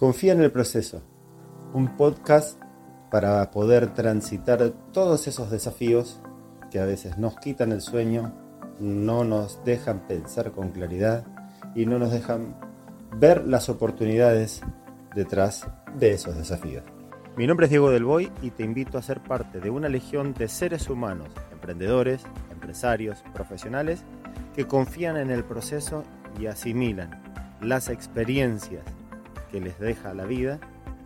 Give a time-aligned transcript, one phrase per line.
[0.00, 1.02] Confía en el proceso,
[1.74, 2.58] un podcast
[3.10, 6.22] para poder transitar todos esos desafíos
[6.70, 8.32] que a veces nos quitan el sueño,
[8.78, 11.26] no nos dejan pensar con claridad
[11.74, 12.56] y no nos dejan
[13.18, 14.62] ver las oportunidades
[15.14, 15.68] detrás
[15.98, 16.82] de esos desafíos.
[17.36, 20.32] Mi nombre es Diego Del Boy y te invito a ser parte de una legión
[20.32, 24.02] de seres humanos, emprendedores, empresarios, profesionales
[24.56, 26.04] que confían en el proceso
[26.40, 27.22] y asimilan
[27.60, 28.82] las experiencias
[29.50, 30.60] que les deja la vida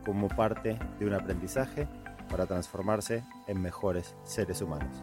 [0.05, 1.87] como parte de un aprendizaje
[2.31, 5.03] para transformarse en mejores seres humanos.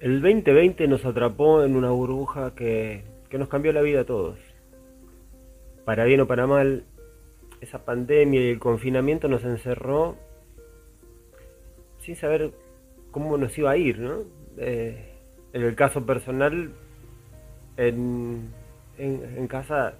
[0.00, 4.38] El 2020 nos atrapó en una burbuja que, que nos cambió la vida a todos.
[5.84, 6.84] Para bien o para mal,
[7.60, 10.16] esa pandemia y el confinamiento nos encerró
[11.98, 12.52] sin saber
[13.10, 14.24] cómo nos iba a ir, ¿no?
[14.58, 15.10] Eh,
[15.54, 16.72] en el caso personal,
[17.76, 18.50] en,
[18.98, 19.94] en, casa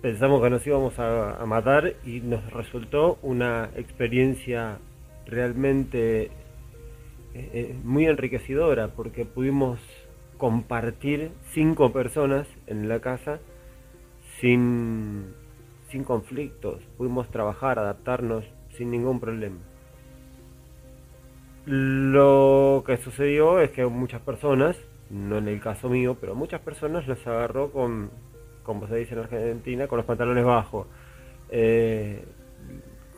[0.00, 4.78] pensamos que nos íbamos a, matar y nos resultó una experiencia
[5.26, 6.30] realmente eh,
[7.34, 9.80] eh, muy enriquecedora porque pudimos
[10.38, 13.40] compartir cinco personas en la casa
[14.40, 15.34] sin,
[15.90, 18.44] sin conflictos, pudimos trabajar, adaptarnos
[18.76, 19.58] sin ningún problema.
[21.66, 24.76] Lo que sucedió es que muchas personas,
[25.10, 28.10] no en el caso mío, pero muchas personas los agarró con,
[28.62, 30.86] como se dice en Argentina, con los pantalones bajos.
[31.50, 32.24] Eh,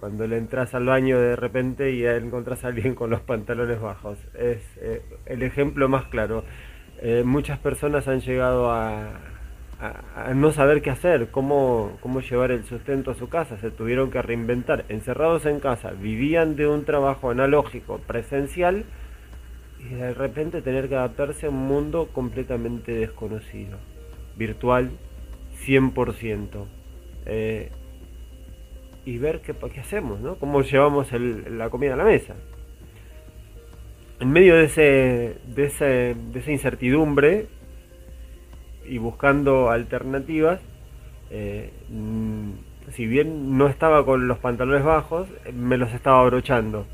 [0.00, 4.18] cuando le entras al baño de repente y encontrás a alguien con los pantalones bajos.
[4.34, 6.44] Es eh, el ejemplo más claro.
[7.00, 9.20] Eh, muchas personas han llegado a,
[10.14, 14.10] a, no saber qué hacer, cómo, cómo llevar el sustento a su casa, se tuvieron
[14.10, 18.84] que reinventar, encerrados en casa, vivían de un trabajo analógico, presencial,
[19.84, 23.78] y de repente tener que adaptarse a un mundo completamente desconocido,
[24.36, 24.90] virtual
[25.66, 26.66] 100%.
[27.26, 27.70] Eh,
[29.04, 30.36] y ver qué, qué hacemos, ¿no?
[30.36, 32.34] Cómo llevamos la comida a la mesa.
[34.20, 37.48] En medio de, ese, de, ese, de esa incertidumbre,
[38.84, 40.60] y buscando alternativas,
[41.30, 41.70] eh,
[42.90, 46.86] si bien no estaba con los pantalones bajos, me los estaba abrochando.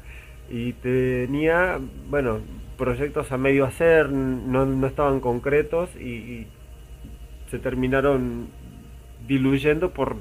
[0.51, 1.79] Y tenía,
[2.09, 2.41] bueno,
[2.79, 6.47] proyectos a medio hacer, no, no estaban concretos y,
[7.51, 8.49] se terminaron
[9.27, 10.17] diluyendo por,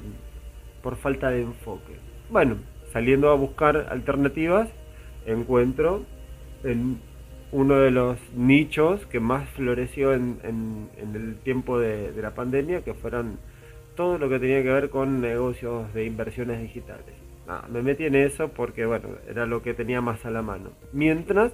[0.82, 1.92] por falta de enfoque.
[2.30, 2.56] Bueno,
[2.90, 4.70] saliendo a buscar alternativas,
[5.26, 6.06] encuentro
[6.64, 7.00] en
[7.52, 12.94] uno de los nichos que más floreció en, en, el tiempo de, la pandemia, que
[12.94, 13.38] fueron
[13.94, 17.14] todo lo que tenía que ver con negocios de inversiones digitales.
[17.70, 20.70] me metí en eso porque bueno, era lo que tenía más a la mano.
[20.92, 21.52] Mientras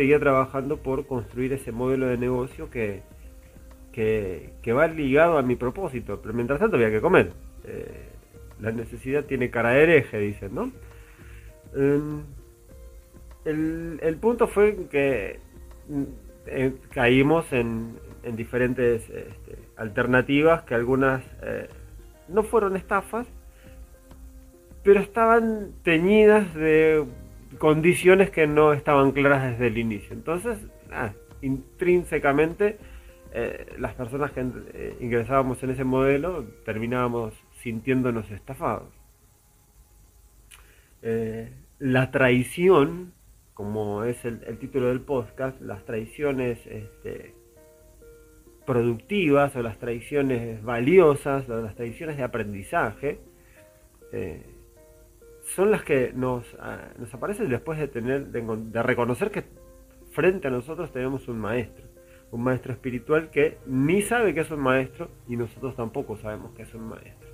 [0.00, 3.02] seguía trabajando por construir ese modelo de negocio que,
[3.92, 7.32] que, va ligado a mi propósito, pero mientras tanto había que comer.
[7.64, 8.08] Eh,
[8.62, 10.72] la necesidad tiene cara de hereje, dicen, ¿no?
[11.76, 12.22] Em,
[13.44, 15.38] el, punto fue que
[16.46, 17.98] eh, caímos en,
[18.34, 21.68] diferentes este, alternativas que algunas eh,
[22.26, 23.26] no fueron estafas,
[24.82, 27.04] pero estaban teñidas de
[27.58, 30.12] condiciones que no estaban claras desde el inicio.
[30.12, 30.58] Entonces,
[31.42, 32.78] intrínsecamente,
[33.32, 34.44] eh, las personas que
[35.00, 38.88] ingresábamos en ese modelo terminábamos sintiéndonos estafados.
[41.78, 43.12] la traición
[43.60, 47.34] como es el, título del podcast, las tradiciones este,
[48.64, 53.18] productivas o las tradiciones valiosas las tradiciones de aprendizaje
[54.12, 54.42] eh,
[55.54, 59.44] son las que nos, ah, nos, aparecen después de tener de, reconocer que
[60.12, 61.86] frente a nosotros tenemos un maestro
[62.30, 66.62] un maestro espiritual que ni sabe que es un maestro y nosotros tampoco sabemos que
[66.62, 67.28] es un maestro.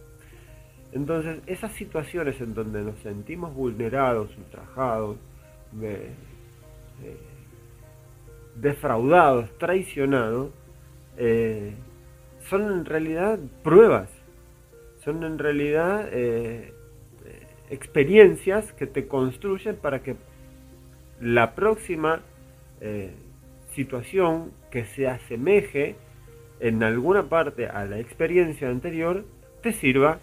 [0.92, 5.18] Entonces esas situaciones en donde nos sentimos vulnerados ultrajados
[8.54, 10.50] defraudados, traicionados,
[11.18, 11.74] eh,
[12.48, 14.10] son en realidad pruebas,
[15.04, 16.72] son en realidad eh,
[17.70, 20.16] experiencias que te construyen para que
[21.20, 22.22] la próxima
[22.80, 23.14] eh,
[23.74, 25.96] situación que se asemeje
[26.60, 29.24] en alguna parte a la experiencia anterior
[29.62, 30.20] te sirva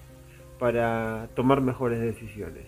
[0.59, 2.65] para tomar mejores decisiones.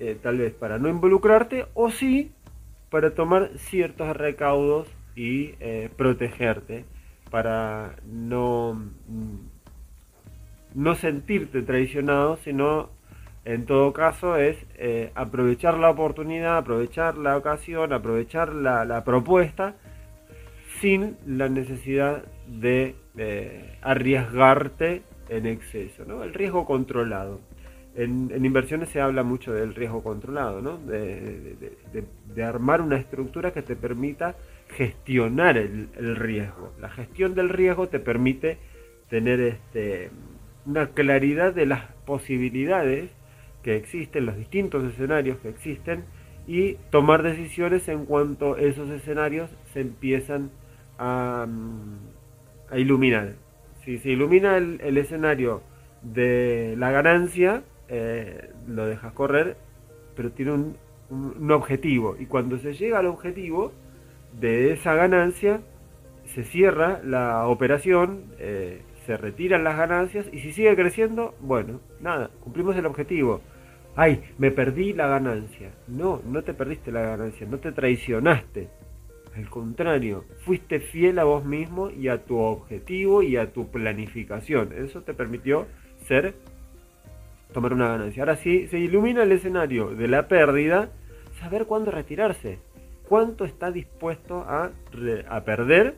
[0.00, 2.32] Eh, tal vez para no involucrarte o sí
[2.90, 6.84] para tomar ciertos recaudos y eh, protegerte
[7.30, 9.36] para no, mm,
[10.74, 12.90] no sentirte traicionado, sino
[13.48, 19.74] en todo caso es eh, aprovechar la oportunidad, aprovechar la ocasión, aprovechar la, propuesta
[20.82, 22.94] sin la necesidad de
[23.80, 26.22] arriesgarte en exceso, ¿no?
[26.24, 27.40] El riesgo controlado.
[27.96, 30.76] En, inversiones se habla mucho del riesgo controlado, ¿no?
[30.76, 31.56] De,
[32.44, 34.36] armar una estructura que te permita
[34.76, 36.74] gestionar el, riesgo.
[36.82, 38.58] La gestión del riesgo te permite
[39.08, 40.10] tener este,
[40.66, 43.10] una claridad de las posibilidades
[43.62, 46.04] que existen, los distintos escenarios que existen
[46.46, 50.50] y tomar decisiones en cuanto esos escenarios se empiezan
[50.98, 53.34] a, mm, iluminar.
[53.84, 55.62] Si se ilumina el, escenario
[56.02, 59.56] de la ganancia, eh, lo dejas correr,
[60.16, 60.52] pero tiene
[61.10, 62.16] un, objetivo.
[62.18, 63.72] Y cuando se llega al objetivo
[64.38, 65.60] de esa ganancia,
[66.24, 72.28] se cierra la operación, eh, se retiran las ganancias y si sigue creciendo, bueno, nada,
[72.40, 73.40] cumplimos el objetivo.
[73.96, 75.70] Ay, me perdí la ganancia.
[75.86, 78.68] No, no te perdiste la ganancia, no te traicionaste.
[79.34, 84.74] Al contrario, fuiste fiel a vos mismo y a tu objetivo y a tu planificación.
[84.74, 85.66] Eso te permitió
[86.04, 86.34] ser,
[87.54, 88.22] tomar una ganancia.
[88.24, 90.90] Ahora sí, se ilumina el escenario de la pérdida,
[91.40, 92.58] saber cuándo retirarse.
[93.08, 94.70] Cuánto está dispuesto a,
[95.30, 95.96] a perder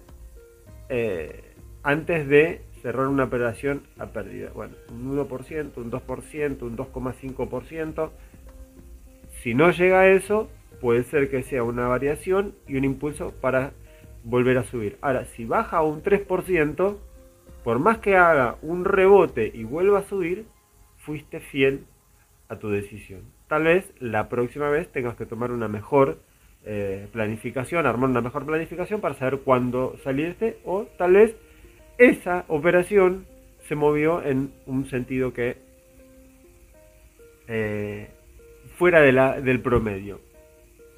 [0.89, 1.51] eh,
[1.83, 4.51] antes de cerrar una operación a pérdida.
[4.55, 8.11] Bueno, un 1%, un 2%, un 2,5%.
[9.43, 10.51] Si no llega a eso,
[10.81, 13.73] puede ser que sea una variación y un impulso para
[14.25, 14.99] volver a subir.
[15.01, 16.97] Ahora, si baja un 3%,
[17.65, 20.47] por más que haga un rebote y vuelva a subir,
[20.97, 21.85] fuiste fiel
[22.49, 23.23] a tu decisión.
[23.49, 26.19] Tal vez la próxima vez tengas que tomar una mejor
[26.65, 31.35] eh, planificación, armar una mejor planificación para saber cuándo salirte o tal vez
[32.01, 33.27] esa operación
[33.69, 35.59] se movió en un sentido que
[37.47, 38.09] eh,
[38.79, 40.19] fuera del promedio.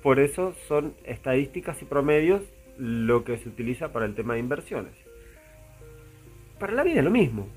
[0.00, 2.42] Por eso son estadísticas y promedios
[2.78, 4.92] lo que se utiliza para el tema de inversiones.
[6.60, 7.48] Para la vida es lo mismo.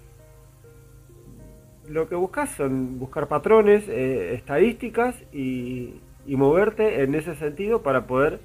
[1.87, 8.07] Lo que buscas son buscar patrones, eh, estadísticas y, y moverte en ese sentido para
[8.07, 8.39] poder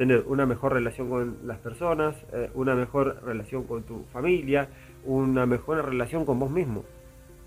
[0.00, 4.70] tener una mejor relación con las personas, eh, una mejor relación con tu familia,
[5.04, 6.84] una mejor relación con vos mismo.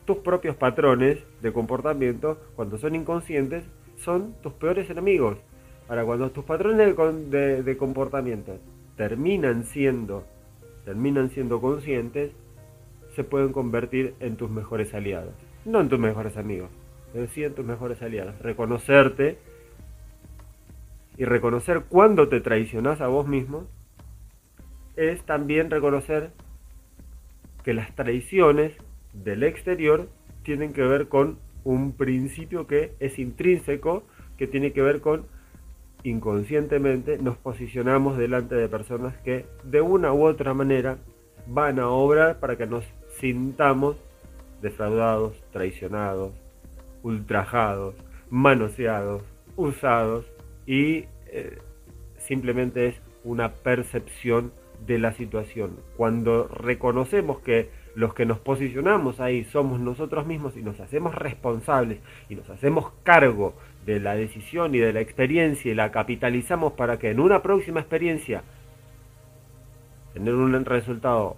[0.06, 3.64] Tus propios patrones de comportamiento, cuando son inconscientes,
[3.98, 5.40] son tus peores enemigos.
[5.90, 6.96] Ahora, cuando tus patrones
[7.32, 8.60] de, comportamiento
[8.98, 10.24] terminan siendo,
[10.86, 12.34] terminan siendo conscientes,
[13.16, 15.34] se pueden convertir en tus mejores aliados.
[15.66, 16.70] No en tus mejores amigos,
[17.14, 18.38] pero en tus mejores aliados.
[18.44, 19.40] Reconocerte
[21.18, 23.68] y reconocer cuando te traicionas a vos mismo
[24.95, 26.31] es también reconocer
[27.63, 28.74] que las traiciones
[29.13, 30.10] del exterior
[30.44, 34.04] tienen que ver con un principio que es intrínseco,
[34.38, 35.25] que tiene que ver con
[36.04, 40.98] inconscientemente nos posicionamos delante de personas que de una u otra manera
[41.48, 42.83] van a obrar para que nos
[43.19, 43.95] sintamos
[44.62, 46.33] defraudados, traicionados,
[47.04, 47.95] ultrajados,
[48.30, 49.24] manoseados,
[49.56, 50.25] usados
[50.65, 51.57] y eh,
[52.18, 54.51] simplemente es una percepción
[54.86, 55.77] de la situación.
[55.95, 62.00] Cuando reconocemos que los que nos posicionamos ahí somos nosotros mismos y nos hacemos responsables
[62.27, 63.54] y nos hacemos cargo
[63.86, 67.80] de la decisión y de la experiencia y la capitalizamos para que en una próxima
[67.80, 68.44] experiencia
[70.13, 71.38] tener un resultado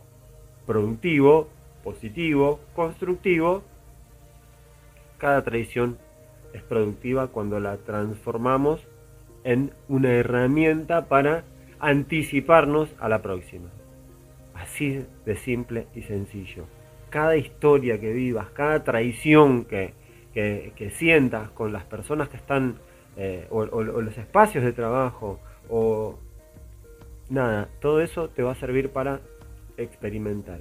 [0.65, 1.49] productivo,
[1.83, 3.63] positivo, constructivo,
[5.17, 5.97] cada tradición
[6.53, 8.85] es productiva cuando la transformamos
[9.45, 11.45] en una herramienta para
[11.79, 13.69] anticiparnos a la próxima.
[14.55, 16.65] Así de simple y sencillo.
[17.09, 19.93] Cada historia que vivas, cada traición que,
[20.95, 22.75] sientas con las personas que están,
[23.15, 26.17] eh, o, los espacios de trabajo, o
[27.29, 29.21] nada, todo eso te va a servir para
[29.77, 30.59] experimentar.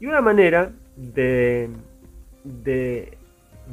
[0.00, 1.70] Y una manera de,
[2.44, 3.17] de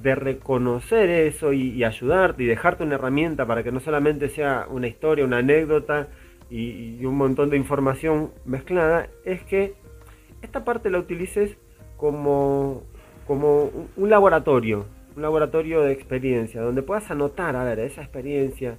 [0.01, 4.87] de reconocer eso y, ayudarte y dejarte una herramienta para que no solamente sea una
[4.87, 6.07] historia, una anécdota
[6.49, 9.73] y, un montón de información mezclada, es que
[10.41, 11.57] esta parte la utilices
[11.97, 12.83] como,
[13.25, 14.85] como un laboratorio,
[15.15, 18.77] un laboratorio de experiencia, donde puedas anotar, a ver, esa experiencia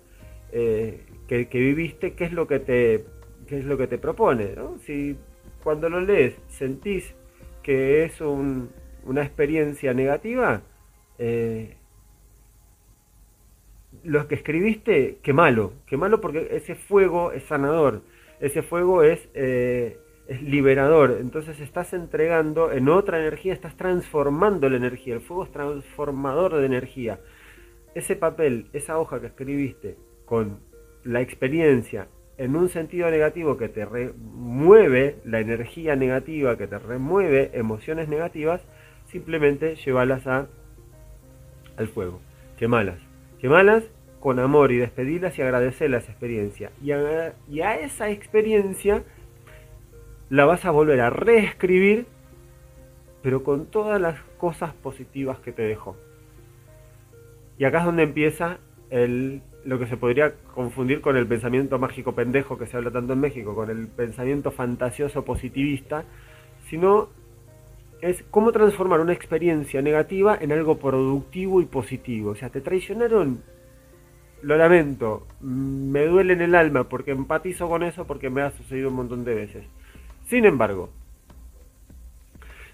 [0.52, 3.04] eh, que, viviste, qué es lo que te,
[3.46, 4.54] qué es lo que te propone.
[4.84, 5.16] Si
[5.64, 7.14] cuando lo lees sentís
[7.62, 10.62] que es una experiencia negativa,
[11.18, 11.76] eh,
[14.04, 18.02] lo que escribiste, qué malo, qué malo porque ese fuego es sanador,
[18.40, 24.76] ese fuego es, eh, es liberador, entonces estás entregando en otra energía, estás transformando la
[24.76, 27.20] energía, el fuego es transformador de energía.
[27.94, 29.96] Ese papel, esa hoja que escribiste
[30.26, 30.60] con
[31.04, 32.08] la experiencia
[32.38, 38.60] en un sentido negativo que te remueve la energía negativa, que te remueve emociones negativas,
[39.06, 40.48] simplemente llévalas a,
[41.76, 42.20] al fuego.
[42.58, 42.98] Quemalas.
[43.38, 43.84] Quemalas
[44.20, 46.70] con amor y despedilas y agradecerlas esa experiencia.
[46.82, 49.04] Y a, y a esa experiencia
[50.30, 52.06] la vas a volver a reescribir,
[53.22, 55.96] pero con todas las cosas positivas que te dejó.
[57.58, 58.58] Y acá es donde empieza
[58.90, 63.12] el, lo que se podría confundir con el pensamiento mágico pendejo que se habla tanto
[63.12, 66.04] en México, con el pensamiento fantasioso positivista,
[66.68, 67.08] sino
[68.00, 72.30] es cómo transformar una experiencia negativa en algo productivo y positivo.
[72.30, 73.42] O sea, te traicionaron,
[74.42, 78.90] lo lamento, me duele en el alma porque empatizo con eso porque me ha sucedido
[78.90, 79.64] un montón de veces.
[80.26, 80.90] Sin embargo,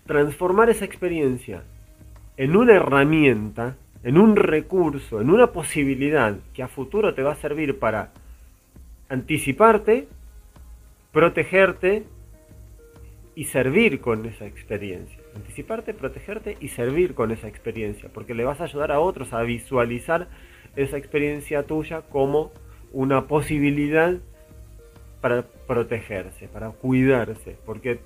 [0.07, 1.65] transformar esa experiencia
[2.37, 7.37] en una herramienta, en un recurso, en una posibilidad que a futuro te va a
[7.37, 8.13] servir para
[9.09, 10.09] anticiparte,
[11.13, 12.05] protegerte
[13.35, 15.19] y servir con esa experiencia.
[15.35, 19.43] Anticiparte, protegerte y servir con esa experiencia, porque le vas a ayudar a otros a
[19.43, 20.29] visualizar
[20.77, 22.53] esa experiencia tuya como
[22.93, 24.19] una posibilidad
[25.21, 28.01] para protegerse, para cuidarse, porque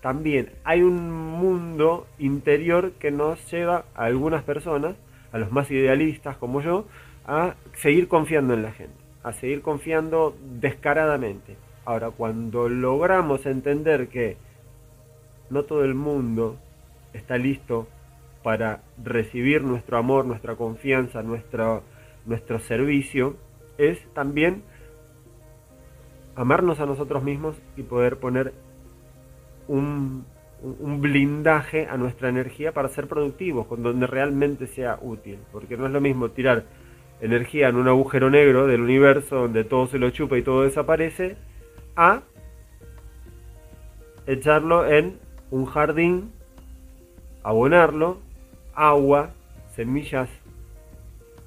[0.00, 4.96] también hay un mundo interior que nos lleva a algunas personas,
[5.32, 6.86] a los más idealistas como yo,
[7.26, 11.56] a seguir confiando en la gente, a seguir confiando descaradamente.
[11.84, 14.36] Ahora, cuando logramos entender que
[15.50, 16.56] no todo el mundo
[17.12, 17.86] está listo
[18.42, 21.82] para recibir nuestro amor, nuestra confianza, nuestro,
[22.26, 23.36] nuestro servicio,
[23.78, 24.62] es también
[26.36, 28.52] amarnos a nosotros mismos y poder poner
[29.68, 30.24] un,
[30.62, 35.38] blindaje a nuestra energía para ser productivos, con donde realmente sea útil.
[35.52, 36.64] Porque no es lo mismo tirar
[37.20, 41.36] energía en un agujero negro del universo donde todo se lo chupa y todo desaparece,
[41.96, 42.22] a
[44.26, 45.18] echarlo en
[45.50, 46.32] un jardín,
[47.42, 48.18] abonarlo,
[48.74, 49.30] agua,
[49.74, 50.28] semillas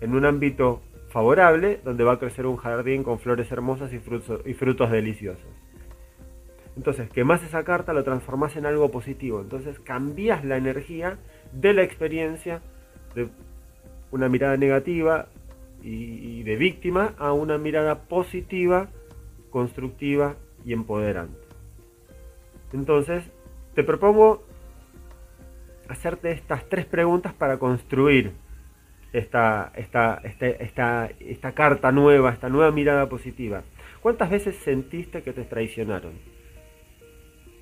[0.01, 4.41] en un ámbito favorable donde va a crecer un jardín con flores hermosas y frutos,
[4.45, 5.47] y frutos deliciosos.
[6.75, 9.41] Entonces, quemás esa carta, lo transformás en algo positivo.
[9.41, 11.17] Entonces, cambias la energía
[11.51, 12.61] de la experiencia
[13.15, 13.29] de
[14.11, 15.27] una mirada negativa
[15.81, 18.89] y, de víctima a una mirada positiva,
[19.57, 21.39] constructiva y empoderante.
[22.73, 23.23] Entonces,
[23.73, 24.43] te propongo
[25.89, 28.33] hacerte estas tres preguntas para construir
[29.13, 33.63] esta, esta, esta, esta, carta nueva, esta nueva mirada positiva.
[33.99, 36.13] ¿Cuántas veces sentiste que te traicionaron?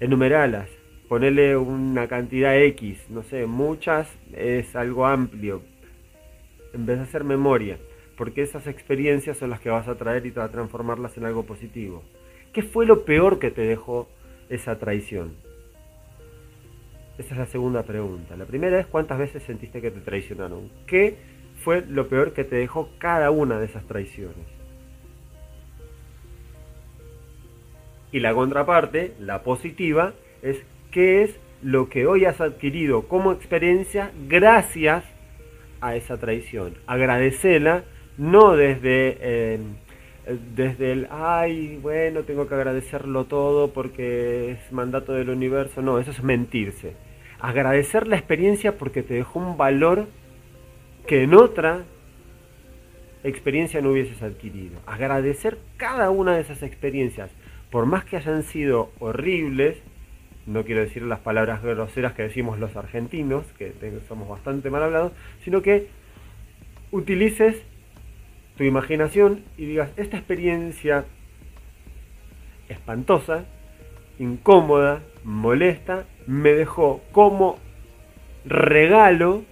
[0.02, 0.70] Enumeralas,
[1.08, 5.62] ponele una cantidad X, no sé, muchas es algo amplio.
[6.74, 7.78] En vez de hacer memoria,
[8.18, 11.26] porque esas experiencias son las que vas a traer y te vas a transformarlas en
[11.26, 12.04] algo positivo.
[12.54, 14.08] ¿Qué fue lo peor que te dejó
[14.50, 15.34] esa traición?
[17.18, 18.36] Esa es la segunda pregunta.
[18.36, 20.70] La primera es cuántas veces sentiste que te traicionaron.
[20.86, 21.18] ¿Qué
[21.64, 24.46] fue lo peor que te dejó cada una de esas traiciones.
[28.12, 34.12] Y la contraparte, la positiva, es qué es lo que hoy has adquirido como experiencia
[34.28, 35.04] gracias
[35.82, 36.76] a esa traición.
[36.88, 37.84] Agradecela,
[38.18, 39.60] no desde, eh,
[40.56, 45.82] desde el, ay, bueno, tengo que agradecerlo todo porque es mandato del universo.
[45.82, 46.94] No, eso es mentirse.
[47.40, 50.08] Agradecer la experiencia porque te dejó un valor
[51.08, 51.84] que en otra
[53.24, 54.80] experiencia no hubieses adquirido.
[54.86, 57.30] Agradecer cada una de esas experiencias,
[57.70, 59.78] por más que hayan sido horribles,
[60.46, 63.74] no quiero decir las palabras groseras que decimos los argentinos, que
[64.08, 65.12] somos bastante mal hablados,
[65.44, 65.88] sino que
[66.92, 67.62] utilices
[68.58, 71.06] tu imaginación y digas, esta experiencia
[72.70, 73.46] espantosa,
[74.18, 77.58] incómoda, molesta, me dejó como
[78.46, 79.44] regalo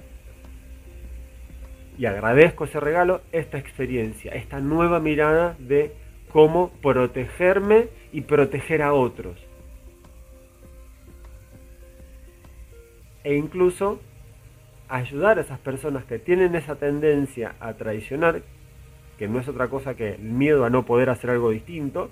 [1.98, 5.94] y agradezco ese regalo, esta experiencia, esta nueva mirada de
[6.32, 9.38] cómo protegerme y proteger a otros.
[13.24, 14.02] E incluso
[14.90, 18.42] ayudar a esas personas que tienen esa tendencia a traicionar,
[19.24, 22.10] que no es otra cosa que el miedo a no poder hacer algo distinto,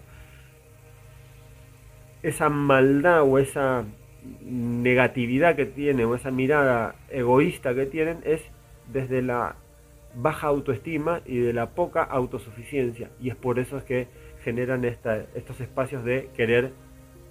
[2.23, 3.83] esa maldad o esa
[4.45, 8.41] negatividad que tienen o esa mirada egoísta que tienen es
[8.93, 9.57] desde la
[10.15, 13.09] baja autoestima y de la poca autosuficiencia.
[13.19, 14.07] Y es por eso es que
[14.45, 16.71] generan estos espacios de querer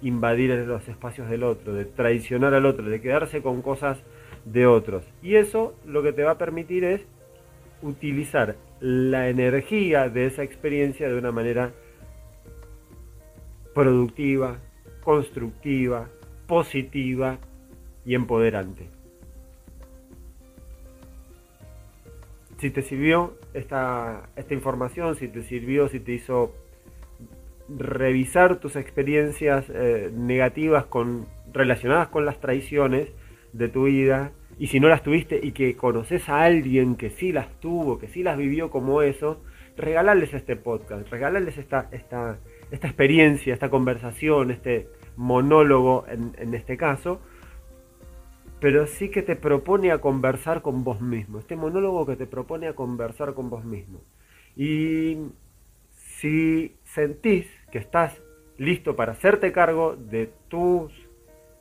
[0.03, 3.97] invadir los espacios del otro, de traicionar al otro, de quedarse con cosas
[4.45, 5.03] de otros.
[5.23, 7.01] Y eso lo que te va a permitir es
[7.81, 11.71] utilizar la energía de esa experiencia de una manera
[13.75, 14.57] productiva,
[15.03, 16.09] constructiva,
[16.47, 17.37] positiva
[18.03, 18.89] y empoderante.
[22.57, 26.53] Si te sirvió esta, esta información, si te sirvió, si te hizo
[27.69, 33.09] revisar tus experiencias eh, negativas con, relacionadas con las traiciones
[33.53, 37.31] de tu vida, y si no las tuviste y que conoces a alguien que sí
[37.31, 39.41] las tuvo, que sí las vivió como eso,
[39.77, 42.39] regalarles este podcast, regalarles esta, esta,
[42.69, 47.21] esta experiencia, esta conversación, este monólogo en, en este caso,
[48.59, 52.67] pero sí que te propone a conversar con vos mismo, este monólogo que te propone
[52.67, 54.01] a conversar con vos mismo.
[54.55, 55.17] Y
[56.21, 58.21] si sentís que estás
[58.57, 60.93] listo para hacerte cargo de tus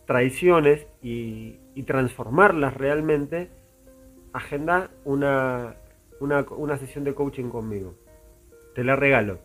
[0.06, 3.48] traiciones y, transformarlas realmente,
[4.32, 5.76] agenda una,
[6.20, 7.94] una, sesión de coaching conmigo.
[8.74, 9.38] Te la regalo.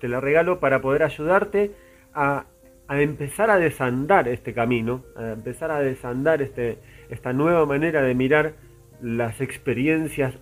[0.00, 1.72] Te la regalo para poder ayudarte
[2.12, 2.46] a,
[2.88, 6.78] a empezar a desandar este camino, a empezar a desandar este,
[7.08, 8.54] esta nueva manera de mirar
[9.00, 10.34] las experiencias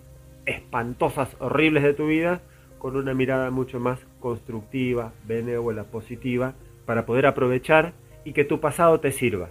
[0.47, 2.41] espantosas, horribles de tu vida,
[2.79, 7.93] con una mirada mucho más constructiva, benévola, positiva, para poder aprovechar
[8.25, 9.49] y que tu pasado te sirva.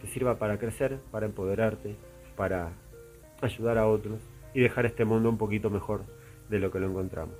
[0.00, 1.96] Te sirva para crecer, para empoderarte,
[2.36, 2.72] para
[3.40, 4.20] ayudar a otros
[4.54, 6.02] y dejar este mundo un poquito mejor
[6.48, 7.34] de lo que lo encontramos.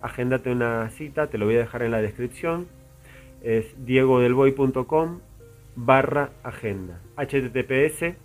[0.00, 2.68] Agéndate una cita, te lo voy a dejar en la descripción.
[3.42, 5.20] Es diegodelboy.com
[5.76, 7.00] barra agenda.
[7.16, 8.16] HTTPS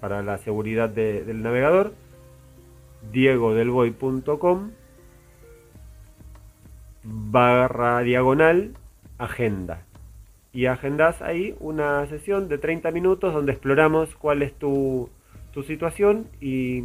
[0.00, 1.94] para la seguridad del navegador.
[3.12, 4.70] diegodelboy.com
[7.04, 8.72] barra diagonal
[9.18, 9.85] agenda.
[10.56, 15.10] Y agendas ahí una sesión de 30 minutos donde exploramos cuál es tu,
[15.52, 16.82] tu situación y,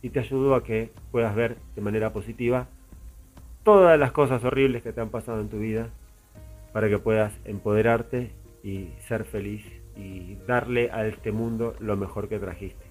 [0.00, 2.68] y te ayudo a que puedas ver de manera positiva
[3.64, 5.88] todas las cosas horribles que te han pasado en tu vida
[6.72, 8.30] para que puedas empoderarte
[8.62, 9.64] y ser feliz
[9.96, 12.84] y darle a este mundo lo mejor que trajiste.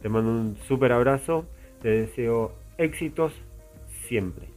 [0.00, 1.46] Te mando un súper abrazo,
[1.80, 3.32] te deseo éxitos
[4.08, 4.51] siempre.